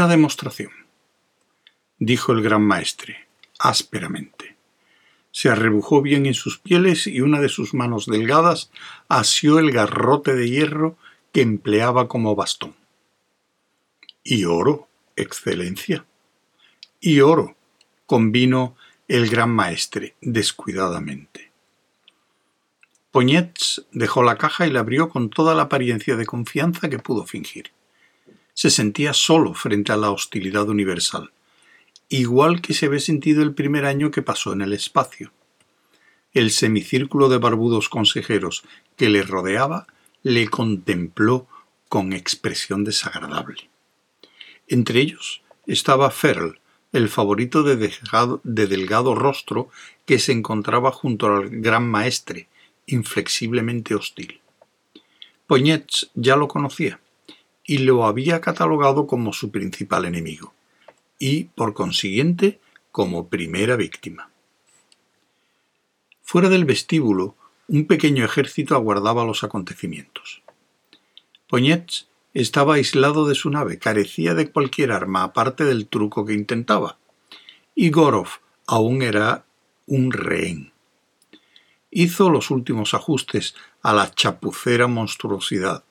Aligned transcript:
Una 0.00 0.08
demostración, 0.08 0.70
dijo 1.98 2.32
el 2.32 2.40
gran 2.42 2.62
maestre, 2.62 3.28
ásperamente. 3.58 4.56
Se 5.30 5.50
arrebujó 5.50 6.00
bien 6.00 6.24
en 6.24 6.32
sus 6.32 6.56
pieles 6.56 7.06
y 7.06 7.20
una 7.20 7.38
de 7.38 7.50
sus 7.50 7.74
manos 7.74 8.06
delgadas 8.06 8.70
asió 9.10 9.58
el 9.58 9.72
garrote 9.72 10.32
de 10.32 10.48
hierro 10.48 10.96
que 11.32 11.42
empleaba 11.42 12.08
como 12.08 12.34
bastón. 12.34 12.74
Y 14.24 14.46
oro, 14.46 14.88
excelencia. 15.16 16.06
Y 16.98 17.20
oro, 17.20 17.54
convino 18.06 18.76
el 19.06 19.28
gran 19.28 19.50
maestre 19.50 20.14
descuidadamente. 20.22 21.52
Poñets 23.10 23.84
dejó 23.92 24.22
la 24.22 24.38
caja 24.38 24.66
y 24.66 24.70
la 24.70 24.80
abrió 24.80 25.10
con 25.10 25.28
toda 25.28 25.54
la 25.54 25.64
apariencia 25.64 26.16
de 26.16 26.24
confianza 26.24 26.88
que 26.88 26.98
pudo 26.98 27.26
fingir. 27.26 27.72
Se 28.54 28.70
sentía 28.70 29.12
solo 29.12 29.54
frente 29.54 29.92
a 29.92 29.96
la 29.96 30.10
hostilidad 30.10 30.68
universal, 30.68 31.30
igual 32.08 32.60
que 32.60 32.74
se 32.74 32.86
había 32.86 33.00
sentido 33.00 33.42
el 33.42 33.54
primer 33.54 33.84
año 33.84 34.10
que 34.10 34.22
pasó 34.22 34.52
en 34.52 34.62
el 34.62 34.72
espacio. 34.72 35.32
El 36.32 36.50
semicírculo 36.50 37.28
de 37.28 37.38
barbudos 37.38 37.88
consejeros 37.88 38.64
que 38.96 39.08
le 39.08 39.22
rodeaba 39.22 39.86
le 40.22 40.48
contempló 40.48 41.46
con 41.88 42.12
expresión 42.12 42.84
desagradable. 42.84 43.68
Entre 44.68 45.00
ellos 45.00 45.42
estaba 45.66 46.10
Ferl, 46.10 46.60
el 46.92 47.08
favorito 47.08 47.62
de 47.62 47.76
delgado, 47.76 48.40
de 48.44 48.66
delgado 48.66 49.14
rostro 49.14 49.70
que 50.06 50.18
se 50.18 50.32
encontraba 50.32 50.92
junto 50.92 51.26
al 51.26 51.48
gran 51.48 51.88
maestre, 51.88 52.48
inflexiblemente 52.86 53.94
hostil. 53.94 54.40
Poñets 55.46 56.10
ya 56.14 56.36
lo 56.36 56.48
conocía 56.48 57.00
y 57.70 57.78
lo 57.78 58.04
había 58.04 58.40
catalogado 58.40 59.06
como 59.06 59.32
su 59.32 59.52
principal 59.52 60.04
enemigo, 60.04 60.52
y, 61.20 61.44
por 61.44 61.72
consiguiente, 61.72 62.58
como 62.90 63.28
primera 63.28 63.76
víctima. 63.76 64.28
Fuera 66.20 66.48
del 66.48 66.64
vestíbulo, 66.64 67.36
un 67.68 67.86
pequeño 67.86 68.24
ejército 68.24 68.74
aguardaba 68.74 69.24
los 69.24 69.44
acontecimientos. 69.44 70.42
Poñets 71.46 72.08
estaba 72.34 72.74
aislado 72.74 73.28
de 73.28 73.36
su 73.36 73.50
nave, 73.50 73.78
carecía 73.78 74.34
de 74.34 74.50
cualquier 74.50 74.90
arma 74.90 75.22
aparte 75.22 75.64
del 75.64 75.86
truco 75.86 76.26
que 76.26 76.34
intentaba, 76.34 76.98
y 77.76 77.90
Gorov 77.90 78.40
aún 78.66 79.02
era 79.02 79.44
un 79.86 80.10
rehén. 80.10 80.72
Hizo 81.92 82.30
los 82.30 82.50
últimos 82.50 82.94
ajustes 82.94 83.54
a 83.80 83.92
la 83.92 84.12
chapucera 84.12 84.88
monstruosidad 84.88 85.84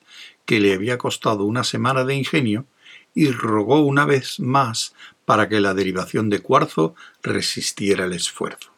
que 0.50 0.58
le 0.58 0.74
había 0.74 0.98
costado 0.98 1.44
una 1.44 1.62
semana 1.62 2.02
de 2.02 2.16
ingenio 2.16 2.66
y 3.14 3.30
rogó 3.30 3.82
una 3.82 4.04
vez 4.04 4.40
más 4.40 4.96
para 5.24 5.48
que 5.48 5.60
la 5.60 5.74
derivación 5.74 6.28
de 6.28 6.40
cuarzo 6.40 6.96
resistiera 7.22 8.06
el 8.06 8.14
esfuerzo. 8.14 8.72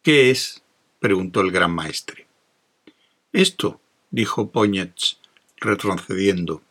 ¿Qué 0.00 0.30
es? 0.30 0.62
preguntó 1.00 1.40
el 1.40 1.50
gran 1.50 1.72
maestre. 1.72 2.28
Esto, 3.32 3.80
dijo 4.12 4.52
Poñets, 4.52 5.18
retrocediendo. 5.56 6.62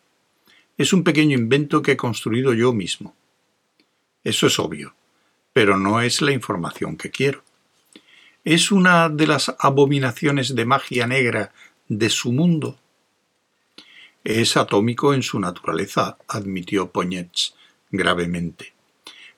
Es 0.78 0.94
un 0.94 1.04
pequeño 1.04 1.38
invento 1.38 1.82
que 1.82 1.92
he 1.92 1.98
construido 1.98 2.54
yo 2.54 2.72
mismo. 2.72 3.18
Eso 4.24 4.48
es 4.48 4.60
obvio, 4.60 4.96
pero 5.52 5.78
no 5.78 6.00
es 6.00 6.22
la 6.22 6.32
información 6.32 6.96
que 6.96 7.12
quiero. 7.12 7.44
Es 8.46 8.72
una 8.72 9.10
de 9.10 9.28
las 9.28 9.54
abominaciones 9.60 10.56
de 10.56 10.64
magia 10.64 11.06
negra 11.06 11.52
de 11.90 12.10
su 12.10 12.32
mundo. 12.32 12.80
Es 14.30 14.58
atómico 14.58 15.14
en 15.14 15.24
su 15.24 15.40
naturaleza, 15.40 16.18
admitió 16.28 16.92
Poñets 16.92 17.56
gravemente. 17.92 18.74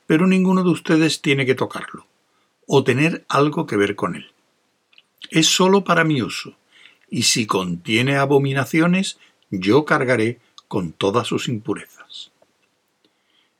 Pero 0.07 0.25
ninguno 0.25 0.63
de 0.63 0.71
ustedes 0.71 1.21
tiene 1.21 1.45
que 1.45 1.53
tocarlo, 1.53 2.07
o 2.65 2.83
tener 2.83 3.23
algo 3.29 3.67
que 3.67 3.77
ver 3.77 3.95
con 3.95 4.15
él. 4.15 4.31
Es 5.29 5.45
sólo 5.45 5.83
para 5.83 6.05
mi 6.05 6.23
uso, 6.23 6.55
y 7.07 7.21
si 7.21 7.45
contiene 7.45 8.15
abominaciones, 8.15 9.19
yo 9.51 9.85
cargaré 9.85 10.39
con 10.67 10.91
todas 10.91 11.27
sus 11.27 11.49
impurezas. 11.49 12.31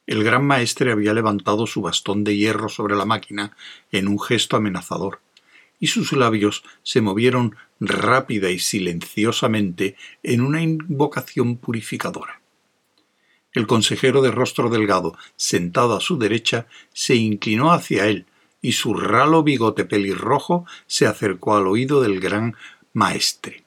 El 0.07 0.23
gran 0.23 0.43
maestre 0.43 0.91
había 0.91 1.13
levantado 1.13 1.67
su 1.67 1.83
bastón 1.83 2.23
de 2.23 2.37
hierro 2.37 2.69
sobre 2.69 2.95
la 2.95 3.05
máquina 3.05 3.55
en 3.91 4.07
un 4.07 4.19
gesto 4.19 4.57
amenazador, 4.57 5.19
y 5.79 5.87
sus 5.87 6.11
labios 6.13 6.63
se 6.83 7.01
movieron 7.01 7.55
rápida 7.79 8.49
y 8.49 8.59
silenciosamente 8.59 9.95
en 10.23 10.41
una 10.41 10.61
invocación 10.61 11.57
purificadora. 11.57 12.41
El 13.53 13.65
consejero 13.65 14.21
de 14.21 14.31
rostro 14.31 14.69
delgado, 14.69 15.17
sentado 15.35 15.95
a 15.95 16.01
su 16.01 16.17
derecha, 16.17 16.67
se 16.93 17.15
inclinó 17.15 17.71
hacia 17.71 18.07
él, 18.07 18.25
y 18.61 18.73
su 18.73 18.93
ralo 18.93 19.41
bigote 19.41 19.85
pelirrojo 19.85 20.65
se 20.85 21.07
acercó 21.07 21.55
al 21.55 21.65
oído 21.65 22.01
del 22.01 22.19
gran 22.19 22.55
maestre 22.93 23.63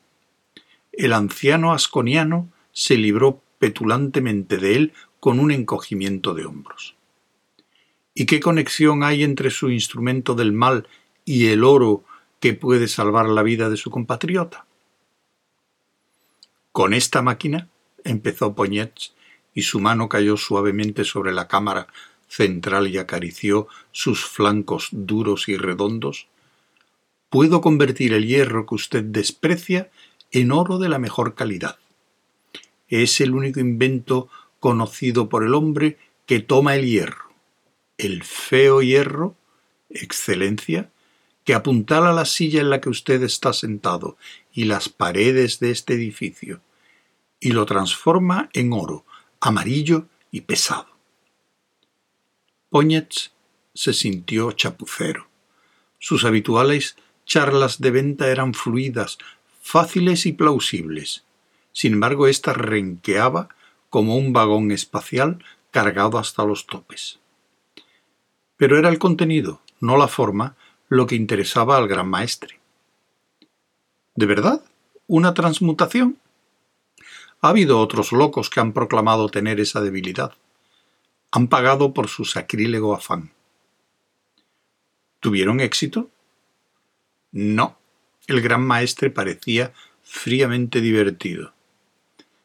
el 0.92 1.14
anciano 1.14 1.72
asconiano 1.72 2.50
se 2.72 2.96
libró 2.96 3.42
petulantemente 3.58 4.58
de 4.58 4.76
él 4.76 4.92
con 5.20 5.40
un 5.40 5.50
encogimiento 5.50 6.34
de 6.34 6.44
hombros. 6.44 6.96
¿Y 8.14 8.26
qué 8.26 8.40
conexión 8.40 9.02
hay 9.02 9.24
entre 9.24 9.50
su 9.50 9.70
instrumento 9.70 10.34
del 10.34 10.52
mal 10.52 10.86
y 11.24 11.48
el 11.48 11.64
oro 11.64 12.04
que 12.40 12.54
puede 12.54 12.88
salvar 12.88 13.26
la 13.26 13.42
vida 13.42 13.68
de 13.70 13.76
su 13.76 13.90
compatriota? 13.90 14.66
Con 16.72 16.94
esta 16.94 17.22
máquina, 17.22 17.68
empezó 18.04 18.54
Poñets, 18.54 19.14
y 19.54 19.62
su 19.62 19.80
mano 19.80 20.08
cayó 20.08 20.36
suavemente 20.36 21.04
sobre 21.04 21.32
la 21.32 21.48
cámara 21.48 21.88
central 22.28 22.88
y 22.88 22.96
acarició 22.96 23.68
sus 23.90 24.24
flancos 24.24 24.88
duros 24.90 25.48
y 25.48 25.56
redondos, 25.56 26.28
puedo 27.28 27.60
convertir 27.60 28.14
el 28.14 28.26
hierro 28.26 28.66
que 28.66 28.74
usted 28.74 29.04
desprecia 29.04 29.90
en 30.30 30.52
oro 30.52 30.78
de 30.78 30.88
la 30.88 30.98
mejor 30.98 31.34
calidad. 31.34 31.78
Es 32.88 33.20
el 33.20 33.34
único 33.34 33.60
invento 33.60 34.28
conocido 34.60 35.28
por 35.28 35.44
el 35.44 35.54
hombre 35.54 35.98
que 36.24 36.40
toma 36.40 36.74
el 36.74 36.86
hierro, 36.86 37.32
el 37.98 38.22
feo 38.22 38.80
hierro, 38.80 39.34
excelencia, 39.90 40.90
que 41.44 41.54
apuntala 41.54 42.12
la 42.12 42.24
silla 42.24 42.60
en 42.60 42.70
la 42.70 42.80
que 42.80 42.88
usted 42.88 43.22
está 43.22 43.52
sentado 43.52 44.16
y 44.52 44.64
las 44.64 44.88
paredes 44.88 45.58
de 45.60 45.70
este 45.70 45.94
edificio, 45.94 46.60
y 47.40 47.52
lo 47.52 47.66
transforma 47.66 48.48
en 48.52 48.72
oro, 48.72 49.04
amarillo 49.40 50.06
y 50.30 50.42
pesado. 50.42 50.88
Poñets 52.70 53.32
se 53.74 53.92
sintió 53.92 54.52
chapucero. 54.52 55.28
Sus 55.98 56.24
habituales 56.24 56.96
charlas 57.26 57.80
de 57.80 57.90
venta 57.90 58.28
eran 58.28 58.54
fluidas, 58.54 59.18
fáciles 59.60 60.26
y 60.26 60.32
plausibles. 60.32 61.24
Sin 61.72 61.94
embargo, 61.94 62.26
ésta 62.26 62.52
renqueaba 62.52 63.48
como 63.90 64.16
un 64.16 64.32
vagón 64.32 64.70
espacial 64.70 65.44
cargado 65.70 66.18
hasta 66.18 66.44
los 66.44 66.66
topes. 66.66 67.18
Pero 68.56 68.78
era 68.78 68.88
el 68.88 68.98
contenido, 68.98 69.60
no 69.80 69.96
la 69.96 70.08
forma, 70.08 70.56
lo 70.92 71.06
que 71.06 71.14
interesaba 71.14 71.78
al 71.78 71.88
gran 71.88 72.06
maestre. 72.06 72.60
¿De 74.14 74.26
verdad? 74.26 74.62
¿Una 75.06 75.32
transmutación? 75.32 76.18
Ha 77.40 77.48
habido 77.48 77.80
otros 77.80 78.12
locos 78.12 78.50
que 78.50 78.60
han 78.60 78.74
proclamado 78.74 79.30
tener 79.30 79.58
esa 79.58 79.80
debilidad. 79.80 80.34
Han 81.30 81.48
pagado 81.48 81.94
por 81.94 82.08
su 82.08 82.26
sacrílego 82.26 82.94
afán. 82.94 83.30
¿Tuvieron 85.20 85.60
éxito? 85.60 86.10
No, 87.30 87.78
el 88.26 88.42
gran 88.42 88.60
maestre 88.60 89.08
parecía 89.08 89.72
fríamente 90.02 90.82
divertido. 90.82 91.54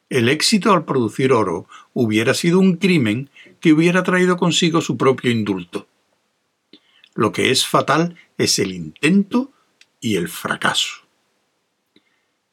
El 0.10 0.30
éxito 0.30 0.71
al 0.71 0.86
producir 0.86 1.33
oro 1.33 1.68
hubiera 1.94 2.33
sido 2.33 2.60
un 2.60 2.77
crimen 2.77 3.30
que 3.60 3.74
hubiera 3.74 4.04
traído 4.04 4.38
consigo 4.38 4.80
su 4.80 4.95
propio 4.95 5.31
indulto. 5.31 5.86
Lo 7.18 7.31
que 7.31 7.50
es 7.50 7.66
fatal 7.66 8.16
es 8.38 8.60
el 8.60 8.72
intento 8.72 9.52
y 10.00 10.18
el 10.18 10.30
fracaso. 10.30 11.08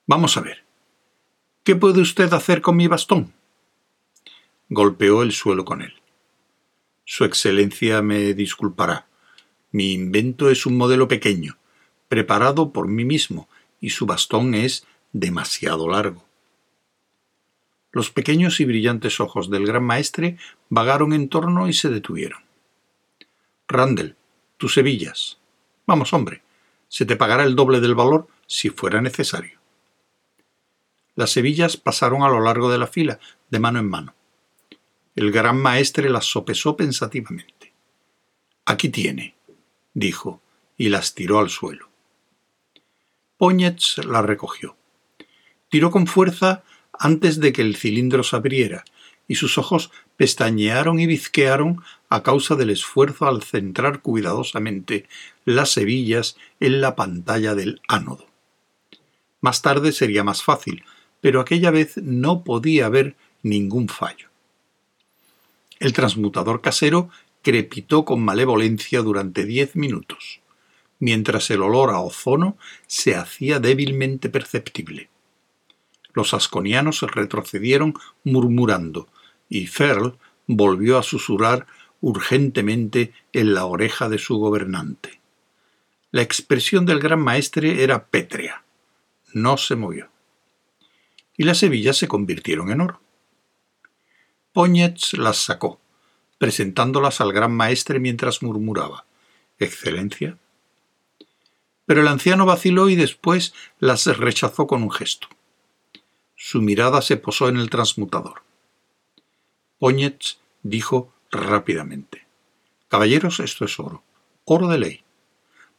Vamos 0.07 0.39
a 0.39 0.41
ver. 0.41 0.65
¿Qué 1.65 1.77
puede 1.77 2.01
usted 2.01 2.33
hacer 2.33 2.63
con 2.63 2.75
mi 2.75 2.87
bastón? 2.87 3.35
Golpeó 4.71 5.23
el 5.23 5.33
suelo 5.33 5.67
con 5.67 5.83
él. 5.83 5.93
Su 7.05 7.25
Excelencia 7.25 8.01
me 8.01 8.33
disculpará. 8.33 9.07
Mi 9.71 9.93
invento 9.93 10.49
es 10.49 10.65
un 10.65 10.79
modelo 10.79 11.09
pequeño, 11.09 11.59
preparado 12.09 12.73
por 12.73 12.89
mí 12.89 13.05
mismo, 13.05 13.51
y 13.83 13.91
su 13.91 14.07
bastón 14.07 14.55
es 14.55 14.87
demasiado 15.13 15.91
largo. 15.91 16.25
Los 17.93 18.11
pequeños 18.11 18.61
y 18.61 18.65
brillantes 18.65 19.21
ojos 19.21 19.51
del 19.51 19.67
gran 19.67 19.85
maestre 19.85 20.39
vagaron 20.71 21.13
en 21.13 21.29
torno 21.29 21.69
y 21.69 21.75
se 21.75 21.91
detuvieron. 21.91 22.41
Randall, 23.69 24.17
tus. 24.69 25.39
Vamos, 25.87 26.13
hombre, 26.13 26.43
se 26.89 27.05
te 27.05 27.17
pagará 27.17 27.45
el 27.45 27.55
doble 27.55 27.81
del 27.81 27.95
valor 27.95 28.29
si 28.47 28.71
fuera 28.71 29.01
necesario. 29.01 29.59
Las 31.17 31.37
hebillas 31.37 31.77
pasaron 31.77 32.23
a 32.23 32.29
lo 32.29 32.41
largo 32.41 32.71
de 32.71 32.79
la 32.79 32.87
fila, 32.87 33.19
de 33.51 33.59
mano 33.59 33.79
en 33.79 33.89
mano. 33.89 34.15
El 35.15 35.31
gran 35.31 35.61
maestre 35.61 36.09
las 36.09 36.25
sopesó 36.25 36.77
pensativamente. 36.77 37.73
Aquí 38.65 38.89
tiene, 38.89 39.35
dijo, 39.93 40.41
y 40.77 40.89
las 40.89 41.15
tiró 41.15 41.39
al 41.39 41.51
suelo. 41.51 41.89
Póñez 43.37 43.99
las 43.99 44.25
recogió. 44.25 44.77
Tiró 45.69 45.91
con 45.91 46.07
fuerza 46.07 46.65
antes 46.93 47.39
de 47.39 47.53
que 47.53 47.63
el 47.63 47.77
cilindro 47.77 48.23
se 48.23 48.37
abriera, 48.37 48.85
y 49.27 49.37
sus 49.37 49.59
ojos 49.59 49.91
pestañearon 50.17 51.01
y 51.01 51.07
bizquearon 51.07 51.83
a 52.09 52.23
causa 52.23 52.55
del 52.57 52.71
esfuerzo 52.71 53.27
al 53.27 53.43
centrar 53.43 54.01
cuidadosamente 54.03 55.07
las 55.45 55.77
hebillas 55.77 56.37
en 56.61 56.81
la 56.81 56.95
pantalla 56.97 57.55
del 57.55 57.81
ánodo. 57.89 58.27
Más 59.41 59.63
tarde 59.63 59.93
sería 59.93 60.25
más 60.25 60.43
fácil, 60.43 60.85
pero 61.21 61.41
aquella 61.41 61.71
vez 61.71 61.97
no 61.99 62.45
podía 62.45 62.87
haber 62.87 63.17
ningún 63.43 63.89
fallo. 63.89 64.29
El 65.81 65.93
transmutador 65.93 66.61
casero 66.61 67.11
crepitó 67.43 68.05
con 68.05 68.25
malevolencia 68.25 69.03
durante 69.03 69.45
diez 69.45 69.77
minutos, 69.77 70.41
mientras 70.99 71.51
el 71.51 71.63
olor 71.63 71.91
a 71.91 72.01
ozono 72.01 72.57
se 72.87 73.17
hacía 73.17 73.61
débilmente 73.61 74.29
perceptible. 74.31 75.11
Los 76.15 76.33
asconianos 76.33 77.03
retrocedieron 77.03 77.95
murmurando, 78.23 79.09
y 79.49 79.67
Ferl 79.67 80.19
volvió 80.47 80.99
a 80.99 81.03
susurrar 81.03 81.67
urgentemente 82.01 83.13
en 83.33 83.55
la 83.55 83.65
oreja 83.65 84.09
de 84.09 84.19
su 84.19 84.37
gobernante. 84.39 85.21
La 86.11 86.23
expresión 86.23 86.87
del 86.87 87.01
gran 87.01 87.21
maestre 87.21 87.83
era 87.83 88.07
pétrea. 88.07 88.65
No 89.33 89.57
se 89.57 89.75
movió. 89.75 90.11
Y 91.37 91.43
las 91.43 91.63
hebillas 91.63 91.97
se 91.97 92.07
convirtieron 92.07 92.71
en 92.71 92.83
oro. 92.83 93.01
Póñez 94.53 95.15
las 95.15 95.39
sacó, 95.39 95.81
presentándolas 96.39 97.21
al 97.21 97.33
gran 97.33 97.53
maestre 97.53 97.99
mientras 97.99 98.43
murmuraba 98.43 99.07
Excelencia. 99.59 100.39
Pero 101.87 102.03
el 102.03 102.07
anciano 102.07 102.47
vaciló 102.47 102.89
y 102.89 102.95
después 102.95 103.53
las 103.81 104.07
rechazó 104.07 104.69
con 104.69 104.85
un 104.85 104.93
gesto. 104.93 105.27
Su 106.37 106.63
mirada 106.63 107.03
se 107.03 107.17
posó 107.17 107.49
en 107.49 107.57
el 107.57 107.71
transmutador. 107.71 108.44
Póñez 109.79 110.39
dijo 110.63 111.13
rápidamente 111.31 112.27
Caballeros, 112.89 113.41
esto 113.41 113.65
es 113.65 113.79
oro, 113.81 114.03
oro 114.45 114.69
de 114.69 114.79
ley. 114.79 115.01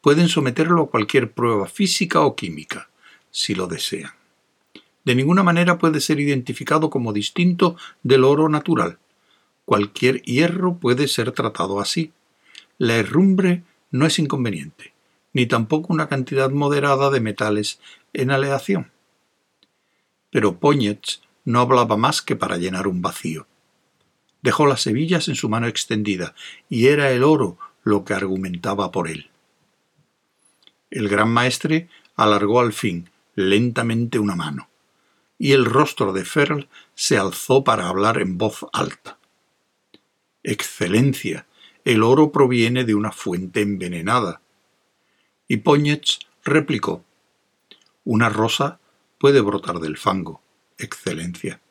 Pueden 0.01 0.29
someterlo 0.29 0.83
a 0.83 0.89
cualquier 0.89 1.31
prueba 1.31 1.67
física 1.67 2.21
o 2.21 2.35
química, 2.35 2.89
si 3.31 3.55
lo 3.55 3.67
desean 3.67 4.13
de 5.05 5.15
ninguna 5.15 5.43
manera 5.43 5.77
puede 5.77 6.01
ser 6.01 6.19
identificado 6.19 6.89
como 6.89 7.13
distinto 7.13 7.77
del 8.03 8.23
oro 8.23 8.49
natural. 8.49 8.97
Cualquier 9.63 10.21
hierro 10.23 10.77
puede 10.77 11.07
ser 11.07 11.31
tratado 11.31 11.79
así. 11.79 12.11
La 12.79 12.95
herrumbre 12.95 13.63
no 13.91 14.05
es 14.05 14.19
inconveniente, 14.19 14.93
ni 15.31 15.45
tampoco 15.45 15.93
una 15.93 16.09
cantidad 16.09 16.49
moderada 16.49 17.11
de 17.11 17.21
metales 17.21 17.79
en 18.13 18.31
aleación. 18.31 18.91
Pero 20.31 20.59
Póñez 20.59 21.21
no 21.45 21.61
hablaba 21.61 21.97
más 21.97 22.21
que 22.21 22.35
para 22.35 22.57
llenar 22.57 22.87
un 22.87 23.01
vacío. 23.01 23.47
Dejó 24.45 24.67
las 24.67 24.85
hebillas 24.85 25.27
en 25.27 25.33
su 25.33 25.49
mano 25.49 25.65
extendida, 25.65 26.35
y 26.69 26.85
era 26.85 27.09
el 27.09 27.23
oro 27.23 27.57
lo 27.83 28.05
que 28.05 28.13
argumentaba 28.13 28.91
por 28.91 29.09
él. 29.09 29.31
El 30.91 31.09
gran 31.09 31.29
maestre 31.29 31.89
alargó 32.15 32.59
al 32.59 32.71
fin 32.71 33.09
lentamente 33.33 34.19
una 34.19 34.35
mano 34.35 34.69
y 35.39 35.53
el 35.53 35.65
rostro 35.65 36.13
de 36.13 36.25
Ferl 36.25 36.69
se 36.93 37.17
alzó 37.17 37.63
para 37.63 37.89
hablar 37.89 38.21
en 38.21 38.37
voz 38.37 38.67
alta. 38.71 39.17
Excelencia, 40.43 41.47
el 41.83 42.03
oro 42.03 42.31
proviene 42.31 42.83
de 42.83 42.93
una 42.93 43.11
fuente 43.11 43.61
envenenada. 43.61 44.41
Y 45.47 45.57
Póñez 45.57 46.19
replicó, 46.43 47.03
Una 48.03 48.29
rosa 48.29 48.79
puede 49.17 49.41
brotar 49.41 49.79
del 49.79 49.97
fango, 49.97 50.43
Excelencia. 50.77 51.61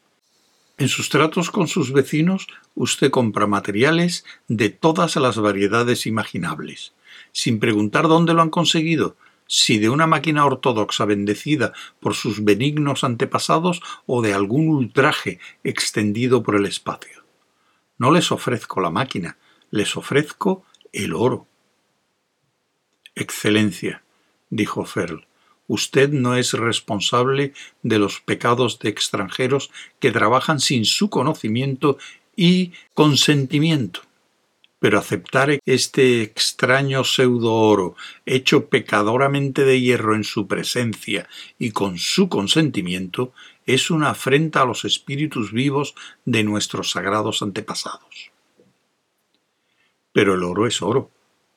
En 0.76 0.88
sus 0.88 1.09
tratos 1.09 1.50
con 1.50 1.69
sus 1.69 1.93
vecinos 1.93 2.49
usted 2.75 3.11
compra 3.11 3.47
materiales 3.47 4.25
de 4.49 4.71
todas 4.71 5.15
las 5.17 5.38
variedades 5.38 6.06
imaginables, 6.06 6.94
sin 7.31 7.61
preguntar 7.61 8.09
dónde 8.09 8.35
lo 8.35 8.43
han 8.43 8.50
conseguido, 8.50 9.17
si 9.47 9.79
de 9.79 9.88
una 9.88 10.09
máquina 10.09 10.44
ortodoxa 10.44 11.05
bendecida 11.05 11.73
por 12.00 12.15
sus 12.15 12.43
benignos 12.43 13.05
antepasados 13.05 13.82
o 14.06 14.21
de 14.21 14.35
algún 14.35 14.69
ultraje 14.69 15.38
extendido 15.62 16.43
por 16.43 16.56
el 16.56 16.67
espacio. 16.67 17.25
No 17.97 18.11
les 18.11 18.32
ofrezco 18.32 18.81
la 18.81 18.91
máquina, 18.91 19.38
les 19.70 19.97
ofrezco 19.97 20.65
el 20.93 21.15
oro. 21.15 21.47
Excelencia, 23.15 24.03
dijo 24.50 24.85
Ferl, 24.85 25.27
usted 25.67 26.11
no 26.11 26.37
es 26.37 26.53
responsable 26.53 27.53
de 27.83 27.99
los 27.99 28.21
pecados 28.21 28.79
de 28.79 28.89
extranjeros 28.89 29.71
que 30.01 30.13
trabajan 30.13 30.61
sin 30.61 30.85
su 30.85 31.11
conocimiento 31.11 31.99
y 32.37 32.73
consentimiento 32.95 34.03
pero 34.85 34.99
aceptar 34.99 35.59
este 35.65 36.21
extraño 36.21 37.05
pseudo 37.05 37.55
oro, 37.55 37.97
hecho 38.27 38.69
pecadoramente 38.69 39.65
de 39.65 39.81
hierro 39.81 40.15
en 40.15 40.25
su 40.25 40.47
presencia 40.47 41.27
y 41.59 41.71
con 41.71 41.97
su 41.97 42.29
consentimiento, 42.29 43.33
es 43.65 43.91
una 43.91 44.11
afrenta 44.11 44.61
a 44.61 44.67
los 44.67 44.85
espíritus 44.85 45.53
vivos 45.53 45.95
de 46.27 46.45
nuestros 46.45 46.91
sagrados 46.91 47.41
antepasados. 47.41 48.31
Pero 50.13 50.35
el 50.35 50.43
oro 50.43 50.67
es 50.67 50.83
oro, 50.83 51.11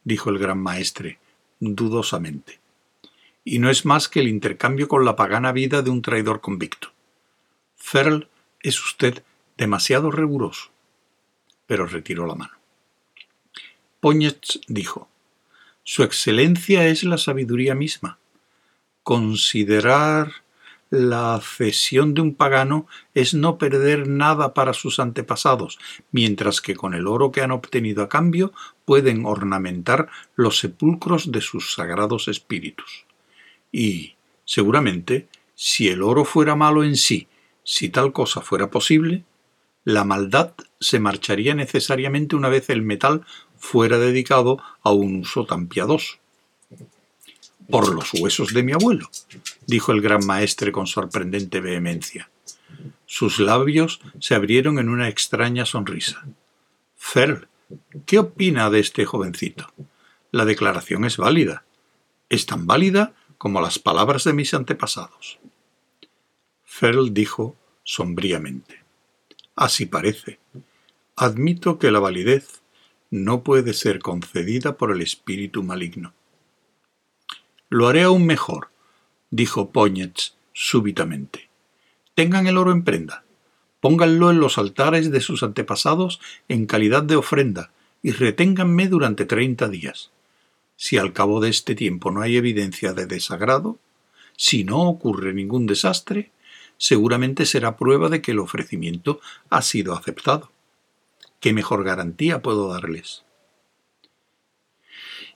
dijo 0.06 0.30
el 0.30 0.40
gran 0.40 0.60
maestre, 0.60 1.20
dudosamente, 1.60 2.62
y 3.48 3.60
no 3.60 3.70
es 3.70 3.86
más 3.86 4.10
que 4.10 4.20
el 4.20 4.28
intercambio 4.28 4.90
con 4.90 5.06
la 5.06 5.16
pagana 5.16 5.54
vida 5.54 5.82
de 5.82 5.90
un 5.90 6.02
traidor 6.02 6.42
convicto. 6.42 6.92
Ferl 7.78 8.28
es 8.62 8.84
usted 8.84 9.24
demasiado 9.56 10.12
riguroso. 10.12 10.70
Pero 11.66 11.86
retiró 11.88 12.28
la 12.28 12.36
mano. 12.36 12.52
Póñez 14.02 14.38
dijo, 14.68 15.08
Su 15.84 16.04
excelencia 16.04 16.88
es 16.88 17.06
la 17.06 17.18
sabiduría 17.18 17.74
misma. 17.74 18.18
Considerar 19.02 20.34
la 20.90 21.40
cesión 21.42 22.14
de 22.14 22.22
un 22.22 22.36
pagano 22.36 22.86
es 23.14 23.34
no 23.34 23.58
perder 23.58 24.10
nada 24.10 24.54
para 24.54 24.74
sus 24.74 25.00
antepasados, 25.00 25.80
mientras 26.12 26.60
que 26.60 26.76
con 26.76 26.94
el 26.94 27.08
oro 27.08 27.32
que 27.32 27.42
han 27.42 27.52
obtenido 27.52 28.04
a 28.04 28.10
cambio 28.10 28.52
pueden 28.84 29.26
ornamentar 29.26 30.10
los 30.36 30.60
sepulcros 30.60 31.32
de 31.32 31.40
sus 31.40 31.74
sagrados 31.74 32.28
espíritus. 32.28 33.07
Y, 33.78 34.16
seguramente, 34.44 35.28
si 35.54 35.88
el 35.88 36.02
oro 36.02 36.26
fuera 36.26 36.56
malo 36.56 36.84
en 36.84 36.98
sí, 36.98 37.28
si 37.64 37.90
tal 37.90 38.12
cosa 38.12 38.42
fuera 38.42 38.72
posible, 38.72 39.24
la 39.84 40.04
maldad 40.04 40.56
se 40.80 41.00
marcharía 41.00 41.54
necesariamente 41.54 42.36
una 42.36 42.50
vez 42.50 42.72
el 42.72 42.82
metal 42.82 43.24
fuera 43.60 44.00
dedicado 44.00 44.58
a 44.82 44.90
un 44.90 45.18
uso 45.18 45.46
tan 45.46 45.68
piadoso. 45.68 46.16
Por 47.70 47.94
los 47.94 48.16
huesos 48.16 48.52
de 48.52 48.64
mi 48.64 48.72
abuelo, 48.72 49.12
dijo 49.68 49.92
el 49.92 50.02
gran 50.02 50.26
maestre 50.26 50.72
con 50.72 50.88
sorprendente 50.88 51.62
vehemencia. 51.62 52.32
Sus 53.06 53.38
labios 53.38 54.02
se 54.20 54.34
abrieron 54.34 54.80
en 54.80 54.90
una 54.90 55.08
extraña 55.08 55.68
sonrisa. 55.68 56.26
Ferl, 56.98 57.48
¿qué 58.08 58.18
opina 58.18 58.72
de 58.72 58.80
este 58.80 59.06
jovencito? 59.06 59.72
La 60.32 60.46
declaración 60.46 61.06
es 61.06 61.18
válida. 61.18 61.64
Es 62.28 62.48
tan 62.48 62.66
válida 62.66 63.14
como 63.38 63.62
las 63.62 63.80
palabras 63.80 64.24
de 64.24 64.34
mis 64.34 64.54
antepasados. 64.54 65.40
Ferl 66.64 67.14
dijo 67.14 67.56
sombríamente. 67.84 68.84
Así 69.56 69.86
parece. 69.86 70.40
Admito 71.16 71.80
que 71.80 71.92
la 71.92 72.00
validez 72.00 72.62
no 73.10 73.44
puede 73.44 73.74
ser 73.74 74.00
concedida 74.00 74.78
por 74.78 74.92
el 74.92 75.02
espíritu 75.02 75.64
maligno. 75.64 76.14
Lo 77.70 77.88
haré 77.88 78.04
aún 78.04 78.26
mejor, 78.26 78.70
dijo 79.32 79.72
Póñez 79.72 80.36
súbitamente. 80.54 81.50
Tengan 82.16 82.48
el 82.48 82.58
oro 82.58 82.72
en 82.72 82.84
prenda, 82.84 83.24
pónganlo 83.80 84.32
en 84.32 84.40
los 84.40 84.58
altares 84.58 85.12
de 85.12 85.22
sus 85.22 85.44
antepasados 85.44 86.20
en 86.48 86.66
calidad 86.66 87.04
de 87.04 87.16
ofrenda 87.16 87.72
y 88.02 88.12
reténganme 88.12 88.88
durante 88.88 89.26
treinta 89.26 89.68
días. 89.68 90.12
Si 90.78 90.98
al 90.98 91.12
cabo 91.12 91.42
de 91.42 91.50
este 91.50 91.76
tiempo 91.76 92.12
no 92.12 92.22
hay 92.22 92.38
evidencia 92.38 92.94
de 92.94 93.06
desagrado, 93.06 93.78
si 94.38 94.64
no 94.64 94.88
ocurre 94.88 95.34
ningún 95.34 95.66
desastre, 95.66 96.32
seguramente 96.78 97.46
será 97.46 97.76
prueba 97.76 98.08
de 98.08 98.22
que 98.22 98.32
el 98.32 98.40
ofrecimiento 98.40 99.20
ha 99.50 99.62
sido 99.62 99.94
aceptado. 99.94 100.52
¿qué 101.40 101.54
mejor 101.54 101.84
garantía 101.84 102.42
puedo 102.42 102.68
darles? 102.70 103.24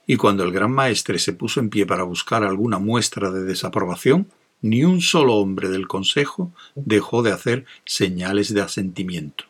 Y 0.06 0.16
cuando 0.16 0.42
el 0.42 0.52
gran 0.52 0.72
maestre 0.72 1.18
se 1.18 1.32
puso 1.32 1.60
en 1.60 1.70
pie 1.70 1.86
para 1.86 2.02
buscar 2.02 2.42
alguna 2.42 2.78
muestra 2.78 3.30
de 3.30 3.44
desaprobación, 3.44 4.30
ni 4.60 4.84
un 4.84 5.00
solo 5.00 5.34
hombre 5.34 5.68
del 5.68 5.88
consejo 5.88 6.52
dejó 6.74 7.22
de 7.22 7.32
hacer 7.32 7.64
señales 7.84 8.52
de 8.52 8.62
asentimiento. 8.62 9.44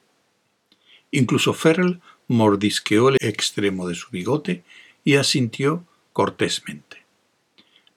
Incluso 1.11 1.53
Ferrell 1.53 2.01
mordisqueó 2.29 3.11
el 3.11 3.17
extremo 3.21 3.89
de 3.89 3.95
su 3.95 4.11
bigote 4.11 4.63
y 5.05 5.17
asintió 5.17 5.85
cortésmente. 6.13 7.05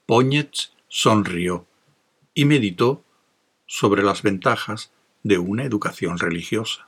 Poñetz 0.05 0.71
sonrió 0.87 1.65
y 2.33 2.45
meditó 2.45 3.03
sobre 3.65 4.03
las 4.03 4.21
ventajas 4.21 4.91
de 5.23 5.37
una 5.37 5.63
educación 5.63 6.19
religiosa. 6.19 6.87